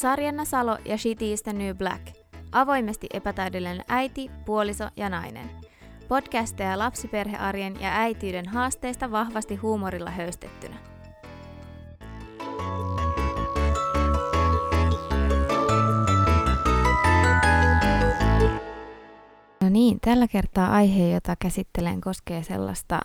[0.00, 2.06] Sarjanna Salo ja Shitty is the New Black.
[2.52, 5.50] Avoimesti epätäydellinen äiti, puoliso ja nainen.
[6.08, 10.76] Podcasteja lapsiperhearjen ja äitiyden haasteista vahvasti huumorilla höystettynä.
[19.60, 23.00] No niin, tällä kertaa aihe, jota käsittelen, koskee sellaista,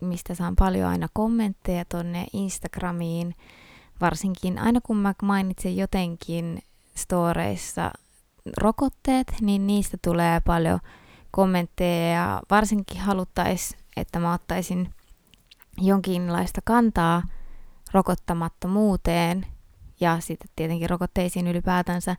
[0.00, 3.34] mistä saan paljon aina kommentteja tonne Instagramiin.
[4.00, 6.62] Varsinkin aina kun mä mainitsen jotenkin
[6.94, 7.90] storeissa
[8.56, 10.80] rokotteet, niin niistä tulee paljon
[11.30, 14.94] kommentteja ja varsinkin haluttaisiin, että mä ottaisin
[15.80, 17.22] jonkinlaista kantaa
[17.92, 19.46] rokottamattomuuteen
[20.00, 22.16] ja sitten tietenkin rokotteisiin ylipäätänsä.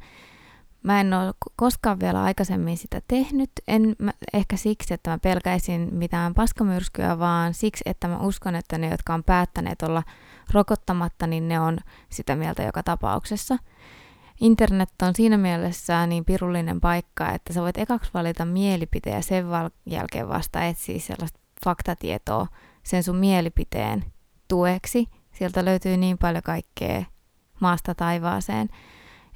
[0.83, 5.89] Mä en ole koskaan vielä aikaisemmin sitä tehnyt, en mä, ehkä siksi, että mä pelkäisin
[5.91, 10.03] mitään paskamyrskyä, vaan siksi, että mä uskon, että ne, jotka on päättäneet olla
[10.51, 11.77] rokottamatta, niin ne on
[12.09, 13.57] sitä mieltä joka tapauksessa.
[14.41, 19.49] Internet on siinä mielessä niin pirullinen paikka, että sä voit ekaksi valita mielipiteen ja sen
[19.49, 22.47] val- jälkeen vasta etsiä sellaista faktatietoa
[22.83, 24.05] sen sun mielipiteen
[24.47, 25.07] tueksi.
[25.31, 27.03] Sieltä löytyy niin paljon kaikkea
[27.59, 28.69] maasta taivaaseen.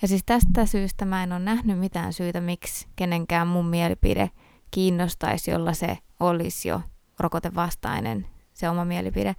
[0.02, 4.31] Ja siis tästä syystä mä en ole nähnyt mitään syytä, miksi kenenkään mun mielipide
[4.72, 6.81] kiinnostaisi, jolla se olisi jo
[7.19, 9.36] rokotevastainen, se oma mielipide.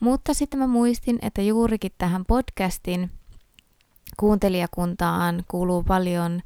[0.00, 3.10] Mutta sitten mä muistin, että juurikin tähän podcastin
[4.16, 6.42] kuuntelijakuntaan kuuluu paljon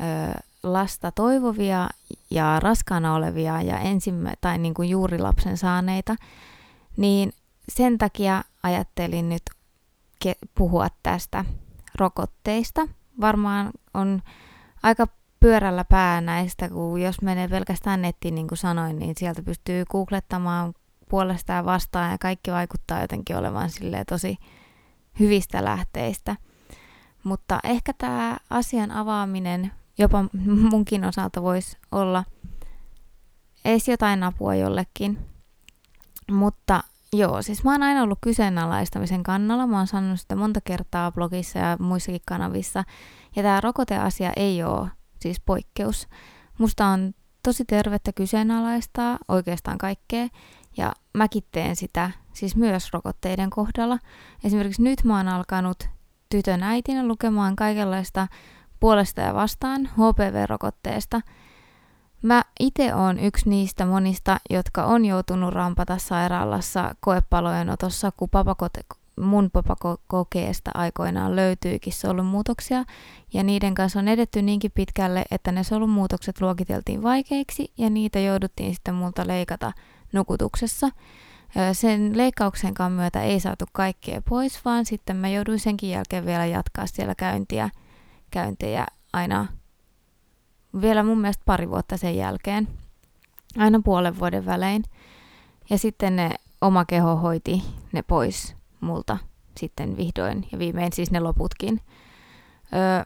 [0.00, 1.88] ö, lasta toivovia
[2.30, 6.16] ja raskaana olevia ja ensimmä, tai niin kuin juuri lapsen saaneita,
[6.96, 7.32] niin
[7.68, 9.42] sen takia ajattelin nyt
[10.24, 11.44] ke- puhua tästä
[11.96, 12.88] rokotteista.
[13.20, 14.22] Varmaan on
[14.82, 15.06] aika
[15.40, 20.74] pyörällä pää näistä, kun jos menee pelkästään nettiin, niin kuin sanoin, niin sieltä pystyy googlettamaan
[21.08, 23.70] puolesta ja vastaan ja kaikki vaikuttaa jotenkin olevan
[24.08, 24.38] tosi
[25.20, 26.36] hyvistä lähteistä.
[27.24, 30.24] Mutta ehkä tämä asian avaaminen jopa
[30.70, 32.24] munkin osalta voisi olla
[33.64, 35.18] edes jotain apua jollekin.
[36.30, 36.82] Mutta
[37.12, 39.66] Joo, siis mä oon aina ollut kyseenalaistamisen kannalla.
[39.66, 42.84] Mä oon sanonut sitä monta kertaa blogissa ja muissakin kanavissa.
[43.36, 44.88] Ja tämä rokoteasia ei ole
[45.20, 46.08] siis poikkeus.
[46.58, 50.28] Musta on tosi tervettä kyseenalaistaa oikeastaan kaikkea.
[50.76, 53.98] Ja mäkin teen sitä siis myös rokotteiden kohdalla.
[54.44, 55.88] Esimerkiksi nyt mä oon alkanut
[56.28, 58.28] tytön äitinä lukemaan kaikenlaista
[58.80, 61.20] puolesta ja vastaan HPV-rokotteesta–
[62.22, 68.80] Mä itse oon yksi niistä monista, jotka on joutunut rampata sairaalassa koepalojen otossa, kun papakote,
[69.20, 72.84] mun papakokeesta aikoinaan löytyykin solumuutoksia,
[73.32, 78.74] ja niiden kanssa on edetty niinkin pitkälle, että ne solumuutokset luokiteltiin vaikeiksi, ja niitä jouduttiin
[78.74, 79.72] sitten multa leikata
[80.12, 80.88] nukutuksessa.
[81.72, 86.86] Sen leikkauksenkaan myötä ei saatu kaikkea pois, vaan sitten mä jouduin senkin jälkeen vielä jatkaa
[86.86, 87.70] siellä käyntiä,
[88.30, 89.46] käyntejä aina
[90.80, 92.68] vielä mun mielestä pari vuotta sen jälkeen,
[93.58, 94.84] aina puolen vuoden välein.
[95.70, 97.62] Ja sitten ne oma keho hoiti
[97.92, 99.18] ne pois multa
[99.58, 101.80] sitten vihdoin ja viimein siis ne loputkin.
[102.74, 103.04] Öö,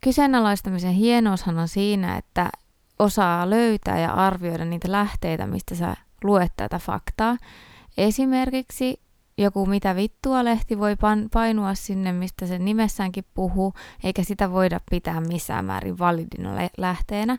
[0.00, 2.50] kyseenalaistamisen hienoushan on siinä, että
[2.98, 7.36] osaa löytää ja arvioida niitä lähteitä, mistä sä luet tätä faktaa.
[7.98, 9.00] Esimerkiksi
[9.38, 10.96] joku mitä vittua lehti voi
[11.32, 17.38] painua sinne, mistä sen nimessäänkin puhuu, eikä sitä voida pitää missään määrin validina lähteenä.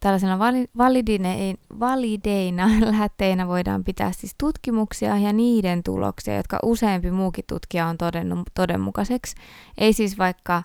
[0.00, 0.38] Tällaisena
[0.78, 7.98] validinein, valideina lähteinä voidaan pitää siis tutkimuksia ja niiden tuloksia, jotka useampi muukin tutkija on
[7.98, 9.36] todennut todenmukaiseksi.
[9.78, 10.62] Ei siis vaikka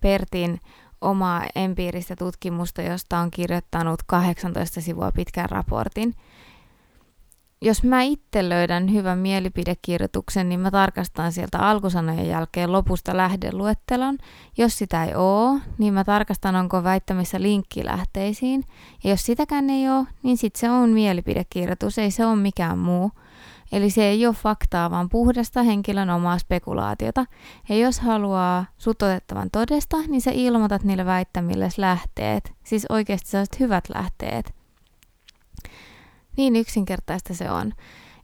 [0.00, 0.60] Pertin
[1.00, 6.14] omaa empiiristä tutkimusta, josta on kirjoittanut 18 sivua pitkän raportin–
[7.60, 14.18] jos mä itse löydän hyvän mielipidekirjoituksen, niin mä tarkastan sieltä alkusanojen jälkeen lopusta lähdeluettelon.
[14.58, 18.64] Jos sitä ei oo, niin mä tarkastan, onko väittämissä linkki lähteisiin.
[19.04, 23.10] Ja jos sitäkään ei oo, niin sit se on mielipidekirjoitus, ei se ole mikään muu.
[23.72, 27.24] Eli se ei ole faktaa, vaan puhdasta henkilön omaa spekulaatiota.
[27.68, 32.52] Ja jos haluaa sut otettavan todesta, niin sä ilmoitat niille väittämille lähteet.
[32.64, 34.54] Siis oikeasti sellaiset hyvät lähteet.
[36.36, 37.72] Niin yksinkertaista se on.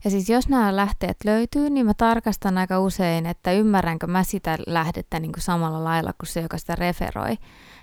[0.03, 4.57] Ja siis jos nämä lähteet löytyy, niin mä tarkastan aika usein, että ymmärränkö mä sitä
[4.67, 7.37] lähdettä niin kuin samalla lailla kuin se, joka sitä referoi.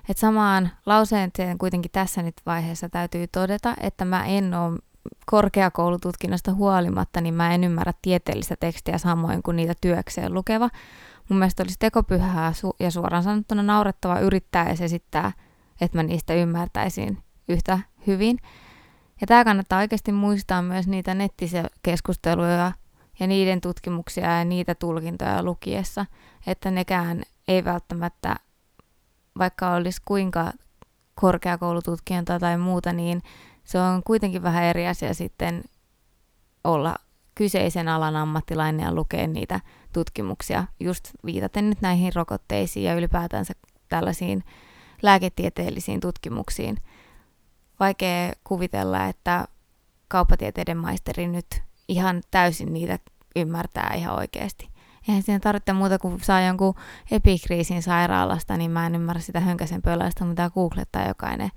[0.09, 4.79] Et samaan lauseeseen kuitenkin tässä nyt vaiheessa täytyy todeta, että mä en ole
[5.27, 10.71] korkeakoulututkinnosta huolimatta, niin mä en ymmärrä tieteellistä tekstiä samoin kuin niitä työkseen lukeva.
[11.29, 15.33] Mun mielestä olisi tekopyhää ja suoraan sanottuna naurettava yrittää esittää,
[15.81, 17.19] että mä niistä ymmärtäisin
[17.49, 18.39] yhtä hyvin.
[19.21, 22.73] Ja tämä kannattaa oikeasti muistaa myös niitä nettikeskusteluja
[23.21, 26.07] ja niiden tutkimuksia ja niitä tulkintoja lukiessa,
[26.47, 28.37] että nekään ei välttämättä,
[29.39, 30.53] vaikka olisi kuinka
[31.15, 33.23] korkeakoulututkintoa tai muuta, niin
[33.65, 35.65] se on kuitenkin vähän eri asia sitten
[36.65, 36.97] olla
[37.35, 39.61] kyseisen alan ammattilainen ja lukea niitä
[39.93, 43.55] tutkimuksia, just viitaten nyt näihin rokotteisiin ja ylipäätänsä
[43.89, 44.45] tällaisiin
[45.03, 46.77] lääketieteellisiin tutkimuksiin.
[47.81, 49.49] Vaikea kuvitella, että
[50.09, 52.99] kauppatieteiden maisteri nyt ihan täysin niitä
[53.37, 54.71] ymmärtää ihan oikeasti.
[55.09, 56.75] Eihän siinä tarvitse muuta kuin saa jonkun
[57.11, 61.51] epikriisin sairaalasta, niin mä en ymmärrä sitä hönkäsen pöläistä, mitä googlettaa jokainen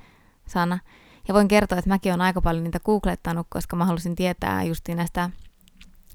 [0.48, 0.80] sana.
[1.28, 4.88] Ja voin kertoa, että mäkin olen aika paljon niitä googlettanut, koska mä halusin tietää just
[4.88, 5.30] näistä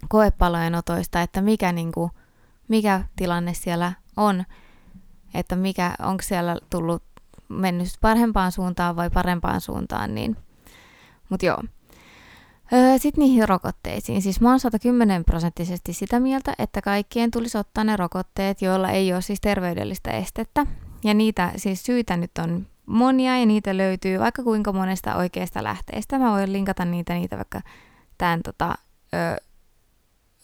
[0.08, 2.10] koepalojen otoista, että mikä, niin kuin,
[2.68, 4.44] mikä tilanne siellä on,
[5.34, 7.02] että mikä, onko siellä tullut
[7.48, 10.36] mennyt parempaan suuntaan vai parempaan suuntaan, niin,
[11.28, 11.62] mutta joo.
[12.72, 14.22] Öö, Sitten niihin rokotteisiin.
[14.22, 19.12] Siis mä oon 110 prosenttisesti sitä mieltä, että kaikkien tulisi ottaa ne rokotteet, joilla ei
[19.12, 20.66] ole siis terveydellistä estettä.
[21.04, 26.18] Ja niitä siis syitä nyt on monia ja niitä löytyy vaikka kuinka monesta oikeasta lähteestä.
[26.18, 27.60] Mä voin linkata niitä, niitä vaikka
[28.18, 28.74] tämän tota,
[29.14, 29.36] öö,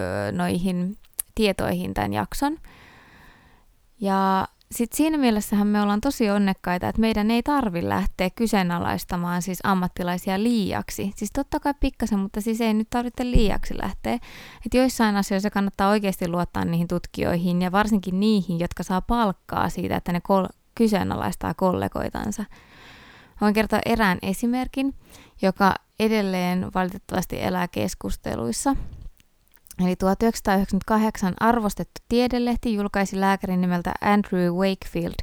[0.00, 0.96] öö, noihin
[1.34, 2.58] tietoihin tämän jakson.
[4.00, 9.58] Ja sitten siinä mielessähän me ollaan tosi onnekkaita, että meidän ei tarvi lähteä kyseenalaistamaan siis
[9.64, 11.12] ammattilaisia liiaksi.
[11.16, 14.14] Siis totta kai pikkasen, mutta siis ei nyt tarvitse liiaksi lähteä.
[14.66, 19.96] Että joissain asioissa kannattaa oikeasti luottaa niihin tutkijoihin ja varsinkin niihin, jotka saa palkkaa siitä,
[19.96, 22.44] että ne kol- kyseenalaistaa kollegoitansa.
[23.40, 24.94] Voin kertoa erään esimerkin,
[25.42, 28.76] joka edelleen valitettavasti elää keskusteluissa.
[29.78, 35.14] Eli 1998 arvostettu tiedelehti julkaisi lääkärin nimeltä Andrew Wakefield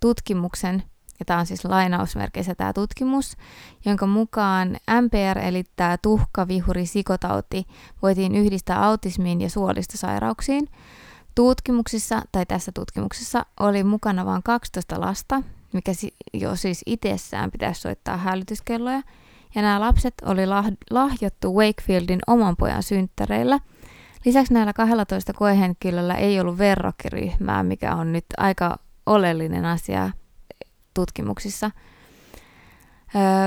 [0.00, 0.82] tutkimuksen,
[1.18, 3.36] ja tämä on siis lainausmerkeissä tämä tutkimus,
[3.84, 7.66] jonka mukaan MPR eli tämä tuhkavihuri sikotauti
[8.02, 10.68] voitiin yhdistää autismiin ja suolistosairauksiin.
[11.34, 15.42] Tutkimuksissa, tai tässä tutkimuksessa, oli mukana vain 12 lasta,
[15.72, 15.92] mikä
[16.32, 19.02] jo siis itsessään pitäisi soittaa hälytyskelloja,
[19.54, 20.42] ja nämä lapset oli
[20.90, 23.60] lahjottu Wakefieldin oman pojan synttäreillä–
[24.26, 30.10] Lisäksi näillä 12 koehenkilöllä ei ollut verrokkiryhmää, mikä on nyt aika oleellinen asia
[30.94, 31.70] tutkimuksissa.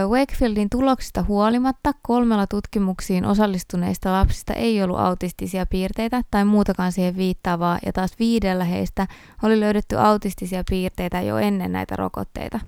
[0.10, 7.80] Wakefieldin tuloksista huolimatta kolmella tutkimuksiin osallistuneista lapsista ei ollut autistisia piirteitä tai muutakaan siihen viittaavaa,
[7.86, 9.08] ja taas viidellä heistä
[9.44, 12.60] oli löydetty autistisia piirteitä jo ennen näitä rokotteita.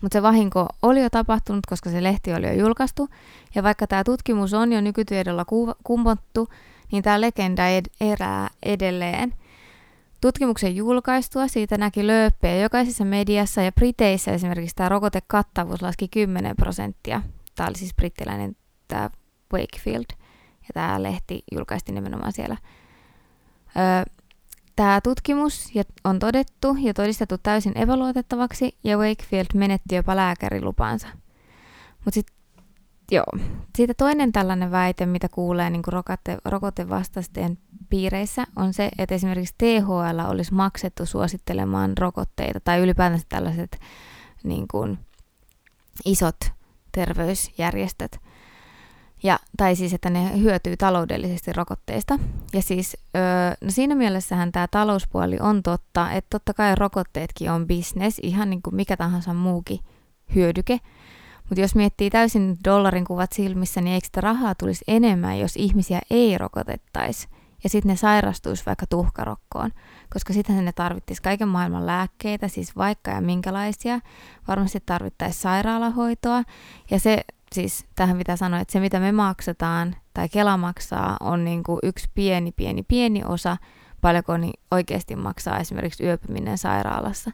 [0.00, 3.08] Mutta se vahinko oli jo tapahtunut, koska se lehti oli jo julkaistu,
[3.54, 5.44] ja vaikka tämä tutkimus on jo nykytiedolla
[5.84, 6.48] kumottu,
[6.92, 9.34] niin tämä legenda ed- erää edelleen.
[10.20, 17.22] Tutkimuksen julkaistua siitä näki lööppejä jokaisessa mediassa ja Briteissä esimerkiksi tämä rokotekattavuus laski 10 prosenttia.
[17.54, 18.56] Tämä oli siis brittiläinen
[18.88, 19.10] tämä
[19.52, 20.04] Wakefield
[20.62, 22.56] ja tämä lehti julkaistiin nimenomaan siellä.
[23.76, 24.14] Öö,
[24.76, 25.68] tämä tutkimus
[26.04, 31.08] on todettu ja todistettu täysin epäluotettavaksi ja Wakefield menetti jopa lääkärilupansa.
[32.04, 32.41] Mutta sitten
[33.12, 33.26] Joo.
[33.76, 37.58] Siitä toinen tällainen väite, mitä kuulee niin kuin rokote, rokotevastaisten
[37.90, 43.80] piireissä, on se, että esimerkiksi THL olisi maksettu suosittelemaan rokotteita tai ylipäätänsä tällaiset
[44.42, 44.98] niin kuin,
[46.04, 46.36] isot
[46.92, 48.20] terveysjärjestöt.
[49.22, 52.18] Ja, tai siis, että ne hyötyy taloudellisesti rokotteista.
[52.52, 53.22] Ja siis öö,
[53.60, 58.62] no siinä mielessähän tämä talouspuoli on totta, että totta kai rokotteetkin on business, ihan niin
[58.62, 59.80] kuin mikä tahansa muukin
[60.34, 60.80] hyödyke.
[61.52, 66.00] Mutta jos miettii täysin dollarin kuvat silmissä, niin eikö sitä rahaa tulisi enemmän, jos ihmisiä
[66.10, 67.28] ei rokotettaisi?
[67.64, 69.70] Ja sitten ne sairastuisi vaikka tuhkarokkoon,
[70.12, 74.00] koska sitten ne tarvittaisi kaiken maailman lääkkeitä, siis vaikka ja minkälaisia.
[74.48, 76.42] Varmasti tarvittaisi sairaalahoitoa.
[76.90, 81.44] Ja se, siis tähän mitä sanoin, että se mitä me maksetaan tai Kela maksaa on
[81.44, 83.56] niin kuin yksi pieni, pieni, pieni osa,
[84.00, 87.30] paljonko niin oikeasti maksaa esimerkiksi yöpyminen sairaalassa.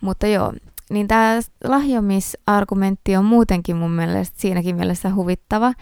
[0.00, 0.52] Mutta joo,
[0.90, 5.72] niin tämä lahjomisargumentti on muutenkin mun mielestä siinäkin mielessä huvittava,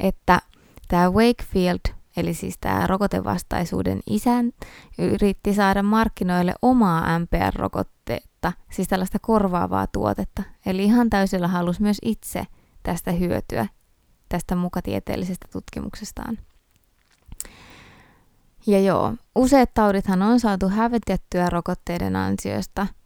[0.00, 0.40] että
[0.88, 4.52] tämä Wakefield, eli siis tämä rokotevastaisuuden isän,
[4.98, 10.42] yritti saada markkinoille omaa MPR-rokotteetta, siis tällaista korvaavaa tuotetta.
[10.66, 12.46] Eli ihan täysillä halusi myös itse
[12.82, 13.66] tästä hyötyä,
[14.28, 16.38] tästä mukatieteellisestä tutkimuksestaan.
[18.66, 22.86] Ja joo, useat taudithan on saatu hävetettyä rokotteiden ansiosta–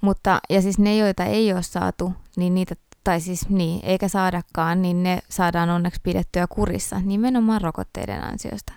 [0.00, 2.74] mutta, ja siis ne, joita ei ole saatu, niin niitä,
[3.04, 8.72] tai siis niin, eikä saadakaan, niin ne saadaan onneksi pidettyä kurissa nimenomaan rokotteiden ansiosta.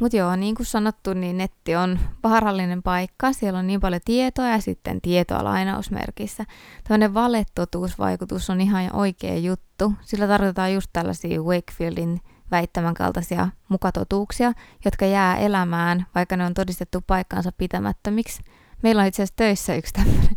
[0.00, 3.32] Mutta joo, niin kuin sanottu, niin netti on vaarallinen paikka.
[3.32, 6.44] Siellä on niin paljon tietoa ja sitten tietoa lainausmerkissä.
[6.84, 9.92] Tällainen valetotuusvaikutus on ihan oikea juttu.
[10.00, 14.52] Sillä tarkoitetaan just tällaisia Wakefieldin väittämän kaltaisia mukatotuuksia,
[14.84, 18.42] jotka jää elämään, vaikka ne on todistettu paikkaansa pitämättömiksi.
[18.82, 20.36] Meillä on itse asiassa töissä yksi tämmöinen.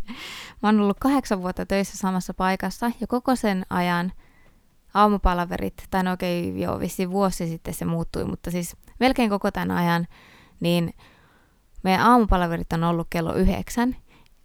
[0.62, 4.12] Mä oon ollut kahdeksan vuotta töissä samassa paikassa ja koko sen ajan
[4.94, 9.50] aamupalaverit, tai no okei, okay, joo, vissiin vuosi sitten se muuttui, mutta siis melkein koko
[9.50, 10.06] tämän ajan,
[10.60, 10.94] niin
[11.82, 13.96] meidän aamupalaverit on ollut kello yhdeksän.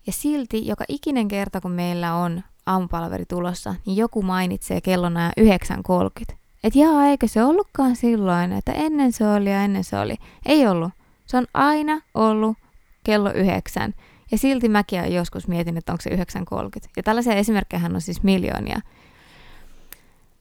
[0.07, 6.35] Ja silti joka ikinen kerta, kun meillä on aamupalaveri tulossa, niin joku mainitsee kellona 9.30.
[6.63, 10.15] Että jaa, eikö se ollutkaan silloin, että ennen se oli ja ennen se oli.
[10.45, 10.91] Ei ollut.
[11.25, 12.57] Se on aina ollut
[13.03, 13.93] kello yhdeksän.
[14.31, 16.89] Ja silti mäkin joskus mietin, että onko se 9.30.
[16.97, 18.79] Ja tällaisia esimerkkejä on siis miljoonia.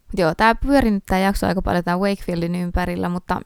[0.07, 3.41] Mut joo, tämä pyöri nyt tämä jakso aika paljon tämän Wakefieldin ympärillä, mutta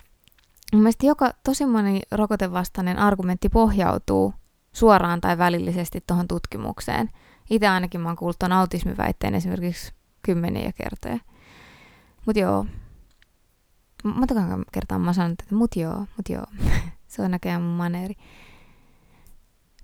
[0.73, 4.35] mun mielestä joka tosi moni rokotevastainen argumentti pohjautuu
[4.73, 7.11] suoraan tai välillisesti tuohon tutkimukseen.
[7.51, 9.93] Itse ainakin mä oon kuullut tuon autismiväitteen esimerkiksi
[10.23, 11.19] kymmeniä kertoja.
[12.27, 12.67] Mut joo.
[14.05, 16.47] Montakaan kertaa mä sanon, että mut joo, mut joo.
[17.07, 18.15] Se on näköjään mun maneeri.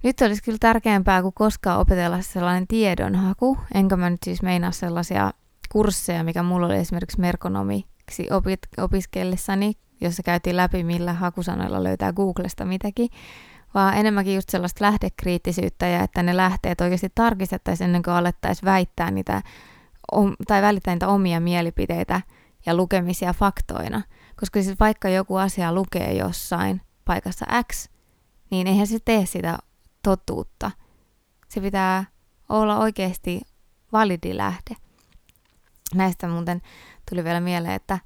[0.02, 5.32] Nyt olisi kyllä tärkeämpää kuin koskaan opetella sellainen tiedonhaku, enkä mä nyt siis meinaa sellaisia
[5.72, 12.64] kursseja, mikä mulla oli esimerkiksi merkonomiksi opit, opiskellessani, jossa käytiin läpi, millä hakusanoilla löytää Googlesta
[12.64, 13.08] mitäkin,
[13.74, 19.10] vaan enemmänkin just sellaista lähdekriittisyyttä ja että ne lähteet oikeasti tarkistettaisiin ennen kuin alettaisiin väittää
[19.10, 19.42] niitä
[20.46, 22.20] tai välittää niitä omia mielipiteitä
[22.66, 24.02] ja lukemisia faktoina.
[24.36, 27.88] Koska siis vaikka joku asia lukee jossain paikassa X,
[28.50, 29.58] niin eihän se tee sitä
[30.02, 30.70] totuutta.
[31.48, 32.04] Se pitää
[32.48, 33.40] olla oikeasti
[33.92, 34.76] validi lähde.
[35.94, 36.62] Näistä muuten
[37.10, 37.98] tuli vielä mieleen, että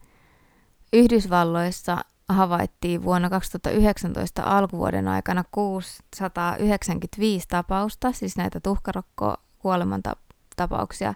[0.92, 11.14] Yhdysvalloissa havaittiin vuonna 2019 alkuvuoden aikana 695 tapausta, siis näitä tuhkarokko-kuolemantapauksia,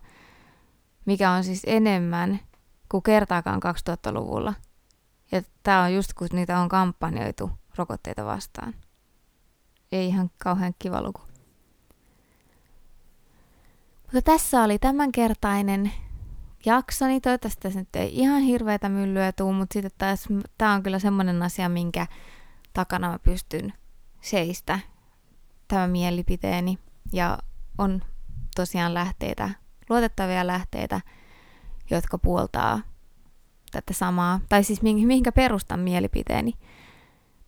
[1.04, 2.40] mikä on siis enemmän
[2.88, 4.54] kuin kertaakaan 2000-luvulla.
[5.32, 8.74] Ja tämä on just kun niitä on kampanjoitu rokotteita vastaan.
[9.92, 11.20] Ei ihan kauhean kiva luku.
[14.02, 15.92] Mutta tässä oli tämänkertainen
[16.66, 17.20] jaksoni.
[17.20, 20.28] Toivottavasti tässä nyt ei ihan hirveätä myllyä tuu, mutta sitten taas
[20.58, 22.06] tämä on kyllä semmoinen asia, minkä
[22.72, 23.72] takana mä pystyn
[24.20, 24.78] seistä
[25.68, 26.78] tämä mielipiteeni.
[27.12, 27.38] Ja
[27.78, 28.02] on
[28.56, 29.50] tosiaan lähteitä,
[29.90, 31.00] luotettavia lähteitä,
[31.90, 32.80] jotka puoltaa
[33.70, 36.54] tätä samaa, tai siis mihinkä perustan mielipiteeni.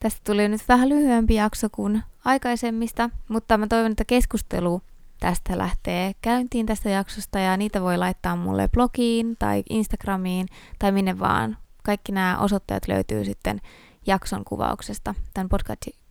[0.00, 4.82] Tästä tuli nyt vähän lyhyempi jakso kuin aikaisemmista, mutta mä toivon, että keskustelu
[5.20, 10.46] tästä lähtee käyntiin tästä jaksosta ja niitä voi laittaa mulle blogiin tai Instagramiin
[10.78, 11.56] tai minne vaan.
[11.84, 13.60] Kaikki nämä osoitteet löytyy sitten
[14.06, 15.48] jakson kuvauksesta, tämän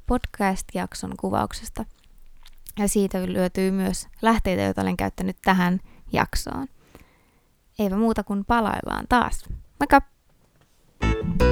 [0.06, 1.86] podcast-jakson kuvauksesta.
[2.80, 5.80] Ja siitä löytyy myös lähteitä, joita olen käyttänyt tähän
[6.14, 6.68] jaksoon.
[7.80, 9.46] Eipä muuta kuin palaillaan taas.
[9.80, 10.02] Moikka!
[11.02, 11.49] thank you